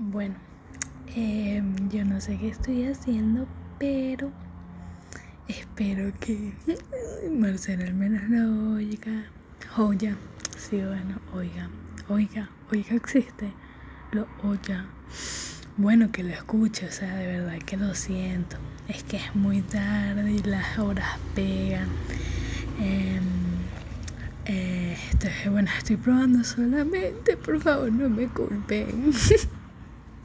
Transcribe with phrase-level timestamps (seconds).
[0.00, 0.36] Bueno,
[1.16, 3.48] em, yo no sé qué estoy haciendo,
[3.80, 4.30] pero
[5.48, 6.52] espero que
[7.32, 9.24] Marcela al menos lo oiga.
[9.76, 10.14] Oiga,
[10.56, 11.68] sí, bueno, oiga,
[12.08, 13.52] oiga, oiga existe,
[14.12, 14.86] lo oiga.
[15.76, 18.56] Bueno, que lo escuche, o sea, de verdad que lo siento.
[18.86, 21.88] Es que es muy tarde y las horas pegan.
[22.78, 23.24] Em,
[24.44, 29.12] eh, eh, bueno, estoy probando solamente, por favor, no me culpen.